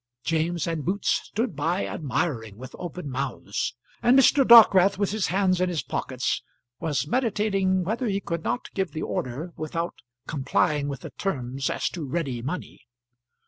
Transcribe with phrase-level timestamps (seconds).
[0.23, 4.43] James and Boots stood by admiring, with open mouths, and Mr.
[4.43, 6.41] Dockwrath, with his hands in his pockets,
[6.79, 9.93] was meditating whether he could not give the order without
[10.25, 12.81] complying with the terms as to ready money.